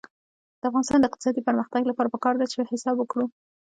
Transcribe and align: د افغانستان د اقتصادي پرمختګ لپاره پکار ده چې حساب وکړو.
د 0.61 0.63
افغانستان 0.69 0.99
د 1.01 1.05
اقتصادي 1.09 1.41
پرمختګ 1.47 1.81
لپاره 1.87 2.11
پکار 2.15 2.33
ده 2.37 2.45
چې 2.51 2.69
حساب 2.71 2.95
وکړو. 2.99 3.25